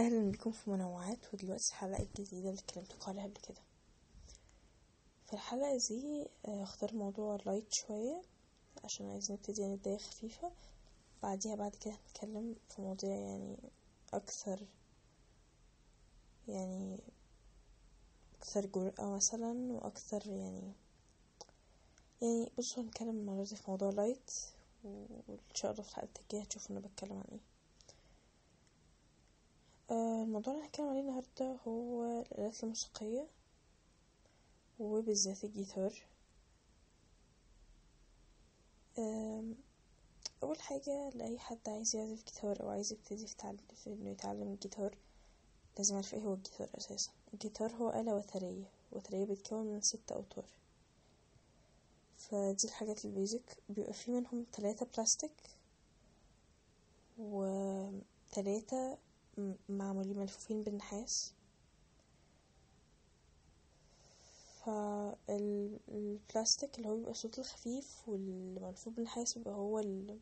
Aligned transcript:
أهلا 0.00 0.30
بكم 0.30 0.50
في 0.52 0.70
منوعات 0.70 1.34
ودلوقتي 1.34 1.68
الحلقة 1.70 2.02
الجديده 2.02 2.48
اللي 2.50 2.60
اتكلمتكم 2.60 3.10
عليها 3.10 3.24
قبل 3.24 3.40
كده. 3.48 3.60
في 5.26 5.32
الحلقة 5.32 5.76
دي 5.88 6.26
آه، 6.48 6.62
اختار 6.62 6.94
موضوع 6.94 7.36
light 7.46 7.72
شوية 7.72 8.22
عشان 8.84 9.10
عايزين 9.10 9.36
نبتدي 9.36 9.62
يعني 9.62 9.76
بداية 9.76 9.98
خفيفة. 9.98 10.52
بعديها 11.22 11.54
بعد 11.56 11.74
كده 11.74 11.94
هنتكلم 11.94 12.56
في 12.68 12.82
مواضيع 12.82 13.14
يعني 13.16 13.56
أكثر 14.14 14.66
يعني 16.48 17.00
أكثر 18.38 18.66
جرأة 18.66 19.16
مثلا 19.16 19.72
وأكثر 19.72 20.26
يعني 20.26 20.72
يعني 22.22 22.52
بصوا 22.58 22.82
هنتكلم 22.82 23.10
المرة 23.10 23.44
دي 23.44 23.56
في 23.56 23.70
موضوع 23.70 23.90
light 23.90 24.30
وإن 24.84 25.38
شاء 25.54 25.70
الله 25.72 25.82
في 25.82 25.88
الحلقة 25.90 26.20
الجاية 26.22 26.42
هتشوفوا 26.42 26.76
أنا 26.76 26.86
بتكلم 26.86 27.12
عن 27.12 27.24
إيه. 27.32 27.49
الموضوع 29.90 30.54
اللي 30.54 30.64
هنتكلم 30.66 30.88
عليه 30.88 31.00
النهاردة 31.00 31.56
هو 31.66 32.04
الآلات 32.20 32.62
الموسيقية 32.64 33.28
وبالذات 34.78 35.44
الجيتار. 35.44 36.02
أول 40.42 40.60
حاجة 40.60 41.08
لأي 41.14 41.38
حد 41.38 41.58
عايز 41.68 41.96
يعزف 41.96 42.24
جيتار 42.24 42.60
أو 42.62 42.68
عايز 42.68 42.92
يبتدي 42.92 43.26
في, 43.26 43.36
تعل... 43.36 43.58
في 43.74 43.92
إنه 43.92 44.10
يتعلم 44.10 44.52
الجيتار 44.52 44.96
لازم 45.78 45.94
يعرف 45.94 46.14
إيه 46.14 46.20
هو 46.22 46.34
الجيتار 46.34 46.70
أساسا. 46.78 47.10
الجيتار 47.34 47.72
هو 47.72 47.90
آلة 47.90 48.14
وترية 48.14 48.70
وترية 48.92 49.24
بتتكون 49.24 49.66
من 49.66 49.80
ست 49.80 50.12
أوتار. 50.12 50.44
فدي 52.16 52.64
الحاجات 52.68 53.04
ال 53.04 53.13
basic 53.13 53.56
بيبقى 53.68 53.92
في 53.92 54.10
منهم 54.10 54.44
تلاتة 54.52 54.86
بلاستيك 54.96 55.50
وتلاتة 57.18 58.98
معمولين 59.68 60.16
ملفوفين 60.18 60.62
بالنحاس. 60.62 61.34
فالبلاستيك 65.28 66.78
اللي 66.78 66.88
هو 66.88 66.96
بيبقى 66.96 67.14
صوت 67.14 67.38
الخفيف 67.38 68.08
والملفوف 68.08 68.94
بالنحاس 68.94 69.38
بيبقى 69.38 69.54
هو 69.54 69.78
ال- 69.78 70.20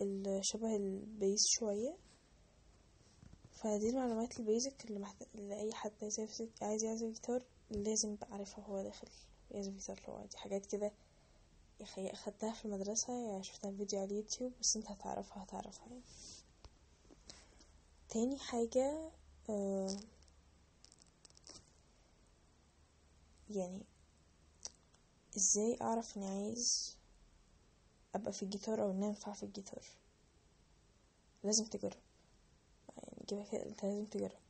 ال- 0.00 0.40
شبه 0.44 0.76
ال 0.76 0.90
bass 0.90 1.46
شوية. 1.48 1.96
فدي 3.52 3.90
المعلومات 3.90 4.40
ال 4.40 4.47
basic 4.47 4.84
اللي, 4.84 4.98
محت... 5.00 5.22
اللي 5.34 5.60
أي 5.60 5.72
حد 5.72 5.92
عايز 6.02 6.20
يعزف 6.20 6.48
عايز 6.62 6.84
يعزف 6.84 7.06
جيتار 7.06 7.42
لازم 7.70 8.12
يبقى 8.12 8.28
عارفها 8.32 8.58
وهو 8.58 8.82
داخل. 8.82 9.08
يعزف 9.50 9.72
جيتار 9.72 10.00
لو 10.08 10.26
دي 10.26 10.36
حاجات 10.36 10.66
كده 10.66 10.92
أخدتها 11.98 12.52
في 12.52 12.64
المدرسة 12.64 13.12
يا 13.36 13.42
شفتها 13.42 13.70
في 13.70 13.76
فيديو 13.76 14.00
على 14.00 14.10
اليوتيوب 14.10 14.52
بس 14.60 14.76
انت 14.76 14.90
هتعرفها 14.90 15.42
هتعرفها 15.42 15.86
يعني. 15.88 16.02
تاني 18.12 18.38
حاجة 18.38 19.10
آه 19.50 19.96
يعني 23.50 23.82
إزاي 25.36 25.78
أعرف 25.82 26.16
إني 26.16 26.26
عايز 26.26 26.96
أبقى 28.14 28.32
في 28.32 28.42
الجيتار 28.42 28.82
أو 28.82 28.90
إني 28.90 29.06
أنفع 29.06 29.32
في 29.32 29.42
الجيتار؟ 29.42 29.84
لازم 31.44 31.64
تجرب. 31.64 32.02
يعني 32.96 33.24
كده 33.28 33.44
كده 33.52 33.66
أنت 33.66 33.84
لازم 33.84 34.04
تجرب. 34.04 34.42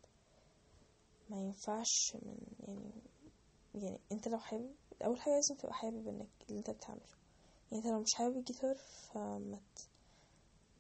ما 1.31 1.37
ينفعش 1.41 2.17
من 2.23 2.39
يعني 2.69 2.93
يعني 3.75 4.01
أنت 4.13 4.29
لو 4.29 4.39
حابب 4.39 4.75
أول 5.05 5.21
حاجة 5.21 5.35
لازم 5.35 5.55
تبقى 5.55 5.75
حابب 5.75 6.09
إنك 6.09 6.29
اللي 6.49 6.59
أنت 6.59 6.71
بتعمله. 6.71 7.03
يعني 7.71 7.85
أنت 7.85 7.93
لو 7.93 8.01
مش 8.01 8.15
حابب 8.15 8.37
الجيتار 8.37 8.77
فما. 8.77 9.61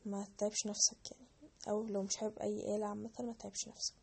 ما 0.07 0.25
تتعبش 0.25 0.67
نفسك 0.67 1.11
يعني. 1.13 1.22
أو 1.69 1.83
لو 1.87 2.03
مش 2.03 2.17
حابب 2.17 2.39
أي 2.39 2.77
آلة 2.77 2.87
عامة 2.87 3.11
ما 3.21 3.33
تتعبش 3.33 3.69
نفسك. 3.69 3.95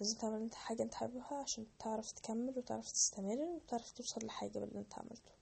لازم 0.00 0.18
تعمل 0.18 0.42
أنت 0.42 0.54
حاجة 0.54 0.82
أنت 0.82 0.94
حاببها 0.94 1.34
عشان 1.42 1.66
تعرف 1.78 2.12
تكمل 2.12 2.58
وتعرف 2.58 2.92
تستمر 2.92 3.38
وتعرف 3.38 3.92
توصل 3.92 4.26
لحاجة 4.26 4.58
باللي 4.58 4.78
أنت 4.78 4.94
عملته. 4.98 5.32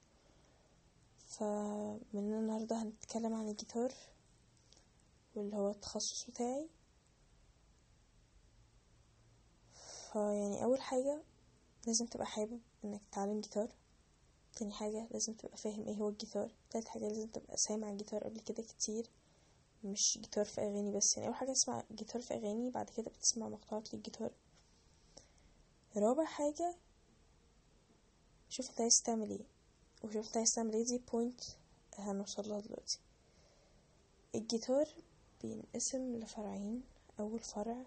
فمن 1.26 2.34
النهاردة 2.34 2.82
هنتكلم 2.82 3.34
عن 3.34 3.48
الجيتار 3.48 3.92
واللي 5.34 5.56
هو 5.56 5.70
التخصص 5.70 6.30
بتاعي. 6.30 6.68
فيعني 10.12 10.64
أول 10.64 10.80
حاجة 10.80 11.22
لازم 11.86 12.06
تبقى 12.06 12.26
حابب 12.26 12.60
إنك 12.84 13.00
تتعلم 13.10 13.40
جيتار. 13.40 13.68
تاني 14.56 14.72
حاجة 14.72 15.08
لازم 15.10 15.32
تبقى 15.34 15.56
فاهم 15.56 15.86
إيه 15.88 15.96
هو 15.96 16.08
الجيتار. 16.08 16.52
تالت 16.70 16.88
حاجة 16.88 17.08
لازم 17.08 17.26
تبقى 17.28 17.56
سامع 17.56 17.90
الجيتار 17.90 18.24
قبل 18.24 18.40
كده 18.40 18.62
كتير. 18.62 19.10
مش 19.84 20.18
جيتار 20.20 20.44
في 20.44 20.60
أغاني 20.60 20.92
بس 20.96 21.16
يعني 21.16 21.28
أول 21.28 21.36
حاجة 21.36 21.52
تسمع 21.52 21.84
جيتار 21.92 22.22
في 22.22 22.34
أغاني 22.34 22.70
بعد 22.70 22.90
كده 22.90 23.10
بتسمع 23.10 23.48
مقطوعات 23.48 23.94
للجيتار 23.94 24.32
رابع 25.96 26.24
حاجة 26.24 26.74
شوف 28.48 28.70
أنت 28.70 28.80
عايز 28.80 28.94
تعمل 29.04 29.30
إيه 29.30 29.44
وشوف 30.04 30.26
أنت 30.26 30.36
عايز 30.36 30.50
تعمل 30.50 30.74
إيه 30.74 30.84
دي 30.84 30.98
point 31.12 31.40
هنوصل 31.98 32.48
لها 32.48 32.60
دلوقتي. 32.60 32.98
الجيتار 34.34 34.88
بينقسم 35.42 36.16
لفرعين 36.16 36.82
أول 37.20 37.40
فرع 37.40 37.86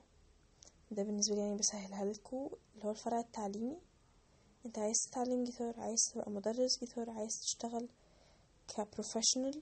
ده 0.91 1.03
بالنسبة 1.03 1.35
لي 1.35 1.41
يعني 1.41 1.55
بسهلها 1.57 2.05
لكم 2.05 2.49
اللي 2.75 2.85
هو 2.85 2.91
الفرع 2.91 3.19
التعليمي. 3.19 3.77
أنت 4.65 4.79
عايز 4.79 4.97
تتعلم 5.11 5.43
جيتار 5.43 5.79
عايز 5.79 5.99
تبقى 6.13 6.31
مدرس 6.31 6.79
جيتار 6.79 7.09
عايز 7.09 7.39
تشتغل 7.39 7.89
ك 8.67 8.75
professional 8.75 9.61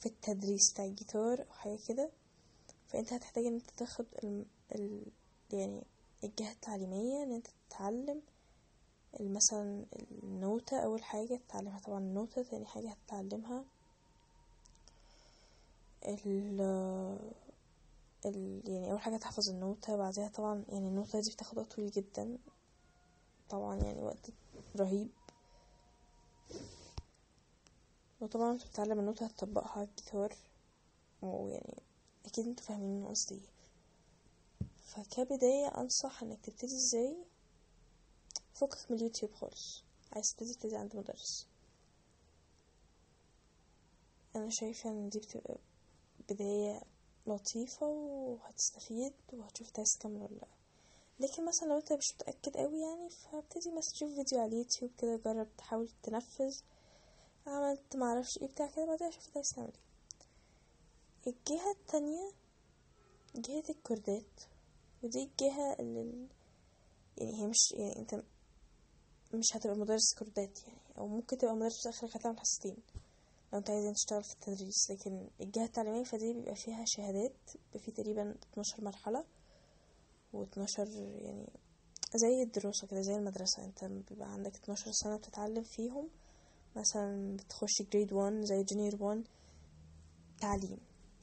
في 0.00 0.06
التدريس 0.06 0.72
بتاع 0.72 0.84
الجيتار 0.84 1.40
أو 1.40 1.52
حاجة 1.52 1.78
كده 1.88 2.10
فأنت 2.88 3.12
هتحتاج 3.12 3.44
إن 3.46 3.54
أنت 3.54 3.70
تاخد 3.70 4.06
ال... 4.24 4.46
ال... 4.74 5.06
يعني 5.52 5.82
الجهة 6.24 6.52
التعليمية 6.52 7.22
إن 7.22 7.32
أنت 7.32 7.46
تتعلم 7.68 8.22
مثلا 9.20 9.86
النوتة 10.22 10.80
أول 10.80 11.02
حاجة 11.02 11.40
تتعلمها 11.48 11.78
طبعا 11.78 11.98
النوتة 11.98 12.42
تاني 12.42 12.66
حاجة 12.66 12.90
هتتعلمها 12.90 13.64
ال... 16.08 16.60
ال... 18.26 18.62
يعني 18.70 18.90
أول 18.90 19.00
حاجة 19.00 19.16
تحفظ 19.16 19.50
النوتة 19.50 19.96
بعدها 19.96 20.28
طبعا 20.28 20.64
يعني 20.68 20.88
النوتة 20.88 21.20
دي 21.20 21.30
بتاخد 21.30 21.58
وقت 21.58 21.72
طويل 21.72 21.90
جدا 21.90 22.38
طبعا 23.48 23.76
يعني 23.76 24.02
وقت 24.02 24.30
رهيب. 24.76 25.08
وطبعا 28.20 28.52
أنت 28.52 28.66
بتتعلم 28.66 28.98
النوتة 29.00 29.26
هتطبقها 29.26 29.70
على 29.72 29.82
ويعني 31.22 31.82
أكيد 32.26 32.46
أنتوا 32.46 32.64
فاهمين 32.64 33.06
قصدي. 33.06 33.40
فكبداية 34.84 35.66
أنصح 35.66 36.22
إنك 36.22 36.40
تبتدي 36.40 36.76
إزاي 36.76 37.16
فكك 38.52 38.90
من 38.90 38.96
اليوتيوب 38.96 39.32
خالص. 39.32 39.84
عايز 40.12 40.34
تبتدي 40.34 40.54
تبتدي 40.54 40.76
عند 40.76 40.96
مدرس. 40.96 41.46
أنا 44.36 44.50
شايفة 44.50 44.90
إن 44.90 45.08
دي 45.08 45.18
بتبقى 45.18 45.56
بداية 46.28 46.82
لطيفة 47.26 47.86
وهتستفيد 47.86 49.12
وهتشوف 49.32 49.78
عايز 49.78 49.98
تكمل 49.98 50.22
ولا 50.22 50.34
لأ. 50.34 50.48
لكن 51.20 51.44
مثلا 51.44 51.68
لو 51.68 51.76
أنت 51.78 51.92
مش 51.92 52.14
متأكد 52.14 52.56
قوي 52.56 52.80
يعني 52.80 53.10
فابتدي 53.10 53.70
مثلا 53.72 53.92
تشوف 53.92 54.14
فيديو 54.14 54.40
على 54.40 54.48
اليوتيوب 54.52 54.90
كده 54.98 55.16
جرب 55.16 55.48
تحاول 55.56 55.88
تنفذ 56.02 56.60
عملت 57.46 57.96
معرفش 57.96 58.38
إيه 58.42 58.48
بتاع 58.48 58.66
كده 58.66 58.86
بعدها 58.86 59.10
شوف 59.10 59.26
انت 59.26 59.36
عايز 59.36 59.48
تعمل 59.56 59.72
إيه. 59.72 61.32
الجهة 61.32 61.70
التانية 61.80 62.32
جهة 63.36 63.64
الكوردات 63.70 64.40
ودي 65.02 65.22
الجهة 65.24 65.76
اللي 65.80 66.28
يعني 67.18 67.42
هي 67.42 67.46
مش 67.46 67.72
يعني 67.72 67.98
انت 67.98 68.14
مش 69.34 69.56
هتبقى 69.56 69.76
مدرس 69.76 70.14
كوردات 70.18 70.62
يعني 70.66 70.80
أو 70.98 71.08
ممكن 71.08 71.38
تبقى 71.38 71.54
مدرس 71.54 71.86
اخرك 71.86 72.16
هتعمل 72.16 72.38
حصتين 72.38 72.76
لو 73.52 73.58
انت 73.58 73.70
عايز 73.70 73.92
تشتغل 73.94 74.22
في 74.24 74.32
التدريس 74.32 74.90
لكن 74.90 75.28
الجهة 75.40 75.64
التعليمية 75.64 76.04
فدي 76.04 76.32
بيبقى 76.32 76.54
فيها 76.54 76.84
شهادات 76.86 77.36
بيبقى 77.54 77.78
في 77.78 77.90
تقريبا 77.90 78.34
12 78.52 78.84
مرحلة 78.84 79.24
و12 80.34 80.78
يعني 80.98 81.46
زي 82.14 82.42
الدراسة 82.42 82.86
كده 82.86 83.00
زي 83.00 83.14
المدرسة. 83.14 83.64
انت 83.64 83.84
بيبقى 83.84 84.28
عندك 84.32 84.54
12 84.56 84.92
سنة 84.92 85.16
بتتعلم 85.16 85.62
فيهم 85.62 86.08
مثلا 86.76 87.36
بتخش 87.36 87.82
grade 87.92 88.12
1 88.12 88.40
زي 88.44 88.62
junior 88.62 89.02
1 89.02 89.24
تعليم. 90.40 90.78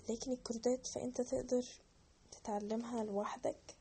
لكن 0.10 0.32
الكوردات 0.32 0.88
فأنت 0.88 1.22
تقدر 1.22 1.66
تتعلمها 2.32 3.04
لوحدك. 3.04 3.76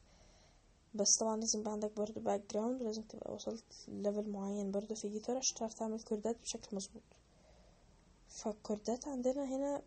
بس 0.94 1.16
طبعا 1.20 1.36
لازم 1.36 1.60
يبقى 1.60 1.72
عندك 1.72 1.96
برضو 1.96 2.20
background 2.20 2.82
ولازم 2.82 3.02
تبقى 3.02 3.34
وصلت 3.34 3.64
ل 3.88 3.95
level 3.95 4.30
معين 4.30 4.70
برضو 4.70 4.94
في 4.94 5.08
جيتار 5.08 5.36
عشان 5.36 5.56
تعرف 5.56 5.74
تعمل 5.74 6.00
كوردات 6.02 6.36
بشكل 6.42 6.76
مظبوط. 6.76 7.02
فالكوردات 8.28 9.08
عندنا 9.08 9.44
هنا 9.56 9.82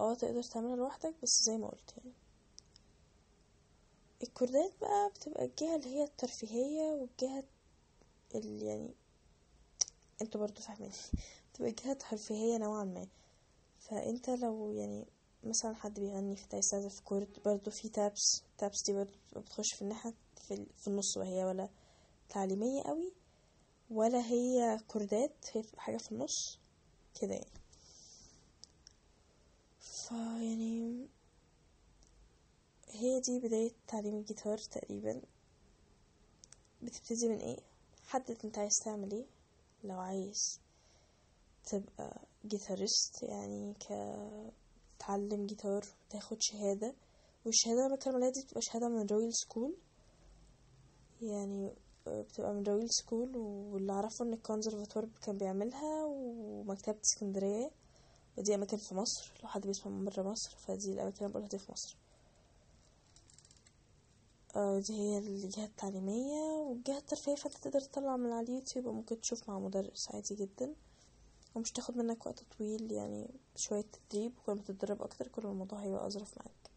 آه 0.00 0.14
تقدر 0.14 0.42
تعملها 0.42 0.76
لوحدك 0.76 1.14
بس 1.22 1.42
زي 1.46 1.56
ما 1.56 1.68
قلت 1.68 1.94
يعني. 1.98 2.12
الكوردات 4.22 4.72
بقى 4.80 5.10
بتبقى 5.10 5.44
الجهة 5.44 5.76
اللي 5.76 5.88
هي 5.96 6.04
الترفيهية 6.04 6.82
والجهة 6.92 7.44
اللي 8.34 8.66
يعني 8.66 8.94
أنتوا 10.22 10.40
برضو 10.40 10.60
فاهمين 10.60 10.92
جهة 11.60 11.92
ترفيهية 11.92 12.58
نوعا 12.58 12.84
ما. 12.84 13.06
فانت 13.78 14.30
لو 14.30 14.72
يعني 14.72 15.06
مثلا 15.44 15.74
حد 15.74 16.00
بيغني 16.00 16.36
في 16.36 16.56
يستعزف 16.56 17.00
كورد 17.00 17.38
برضو 17.44 17.70
في 17.70 17.88
تابس 17.88 18.42
تابس 18.58 18.82
دي 18.86 18.92
برضو 18.92 19.12
بتخش 19.36 19.74
في 19.74 19.82
الناحية 19.82 20.14
في, 20.36 20.66
في 20.76 20.88
النص 20.88 21.16
وهي 21.16 21.44
ولا 21.44 21.68
تعليمية 22.28 22.82
قوي 22.82 23.12
ولا 23.90 24.26
هي 24.26 24.78
كوردات 24.88 25.32
هي 25.52 25.62
حاجة 25.76 25.96
في 25.96 26.12
النص 26.12 26.58
كده 27.20 27.34
يعني. 27.34 27.60
فيعني 29.80 31.08
هي 32.88 33.20
دي 33.20 33.40
بداية 33.40 33.72
تعليم 33.88 34.14
الجيتار 34.16 34.58
تقريبا. 34.58 35.22
بتبتدي 36.82 37.28
من 37.28 37.38
إيه؟ 37.38 37.58
حدد 38.06 38.38
أنت 38.44 38.58
عايز 38.58 38.78
تعمل 38.84 39.12
إيه. 39.12 39.26
لو 39.84 39.98
عايز 39.98 40.60
تبقى 41.64 42.20
جيتارست 42.46 43.22
يعني 43.22 43.74
كتعلم 43.74 45.46
جيتار 45.46 45.84
تاخد 46.10 46.36
شهادة. 46.40 46.94
والشهادة 47.44 47.86
اللي 47.86 47.96
بتكلم 47.96 48.14
عليها 48.14 48.30
دي 48.30 48.42
بتبقى 48.44 48.62
شهادة 48.62 48.88
من 48.88 49.06
Royal 49.06 49.34
School 49.34 49.74
يعني 51.22 51.74
بتبقى 52.06 52.52
من 52.54 52.62
Royal 52.62 52.94
School 52.94 53.36
واللي 53.36 53.92
أعرفه 53.92 54.24
إن 54.24 54.32
الكونسرفاتوار 54.32 55.08
كان 55.22 55.38
بيعملها 55.38 56.04
ومكتبة 56.04 57.00
اسكندرية. 57.04 57.70
ودي 58.38 58.54
أماكن 58.54 58.76
في 58.76 58.94
مصر 58.94 59.32
لو 59.42 59.48
حد 59.48 59.66
بيسمع 59.66 59.92
من 59.92 60.04
برا 60.04 60.22
مصر 60.30 60.56
فدي 60.56 60.92
الأماكن 60.92 61.16
اللي 61.18 61.28
بقولها 61.30 61.48
دي 61.48 61.58
في 61.58 61.72
مصر. 61.72 61.96
دي 64.56 64.92
هي 64.92 65.18
الجهة 65.18 65.64
التعليمية 65.64 66.42
والجهة 66.42 66.98
الترفيهية 66.98 67.36
فأنت 67.36 67.56
تقدر 67.56 67.80
تطلع 67.80 68.16
من 68.16 68.32
على 68.32 68.46
اليوتيوب 68.46 68.86
وممكن 68.86 69.20
تشوف 69.20 69.48
مع 69.48 69.58
مدرس 69.58 70.08
عادي 70.14 70.34
جدا. 70.34 70.74
ومش 71.54 71.70
تاخد 71.72 71.96
منك 71.96 72.26
وقت 72.26 72.42
طويل 72.58 72.92
يعني 72.92 73.30
شوية 73.56 73.84
تدريب 74.10 74.38
وكل 74.38 74.52
ما 74.52 74.62
تتدرب 74.62 75.02
أكتر 75.02 75.28
كل 75.28 75.42
ما 75.42 75.50
الموضوع 75.52 75.78
هيبقى 75.82 76.06
أظرف 76.06 76.38
معاك. 76.38 76.70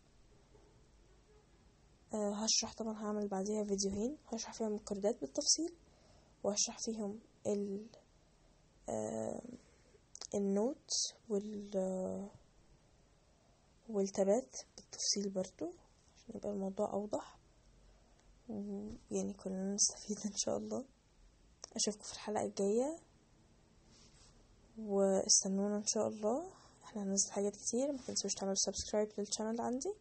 أه 2.14 2.34
هشرح 2.36 2.74
طبعا 2.74 2.94
هعمل 2.94 3.28
بعديها 3.28 3.64
فيديوهين. 3.64 4.18
هشرح 4.28 4.54
فيهم 4.54 4.76
الكوردات 4.76 5.22
بالتفصيل 5.22 5.76
وهشرح 6.44 6.78
فيهم 6.80 7.20
ال 7.48 7.88
أه 8.90 9.42
النوت 10.36 10.90
وال 11.30 11.70
والتبات 13.90 14.56
بالتفصيل 14.78 15.30
برضو 15.30 15.72
عشان 16.16 16.36
يبقى 16.36 16.50
الموضوع 16.50 16.94
أوضح. 16.94 17.38
ويعني 18.50 19.34
كلنا 19.34 19.74
نستفيد 19.74 20.18
إن 20.26 20.36
شاء 20.36 20.58
الله. 20.58 20.86
أشوفكم 21.76 22.04
في 22.04 22.14
الحلقة 22.14 22.46
الجاية. 22.46 22.98
واستنونا 24.78 25.78
إن 25.78 25.86
شاء 25.86 26.08
الله. 26.08 26.50
إحنا 26.84 27.04
هننزل 27.04 27.32
حاجات 27.32 27.56
كتير. 27.56 27.92
ما 27.92 27.98
تنسوش 28.08 28.34
تعملوا 28.34 28.56
subscribe 28.56 29.10
لل 29.18 29.28
channel 29.28 29.62
عندي. 29.62 29.94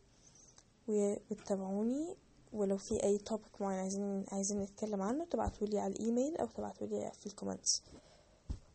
وتتابعوني. 0.88 2.16
ولو 2.52 2.76
في 2.76 3.02
أي 3.04 3.18
topic 3.19 3.60
معين 3.60 3.80
عايزين 3.80 4.24
عايزين 4.32 4.60
نتكلم 4.60 5.02
عنه 5.02 5.24
تبعتولي 5.24 5.78
على 5.78 5.92
الإيميل 5.92 6.36
أو 6.36 6.46
تبعتولي 6.46 7.12
في 7.20 7.26
ال 7.26 7.33
comments 7.33 7.82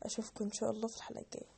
أشوفكم 0.03 0.45
إن 0.45 0.51
شاء 0.51 0.71
الله 0.71 0.87
في 0.87 0.97
الحلقة 0.97 1.21
الجاية. 1.21 1.56